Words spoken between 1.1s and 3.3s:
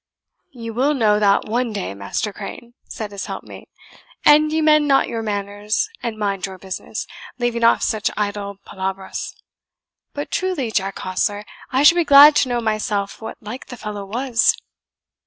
that one day, Master Crane," said his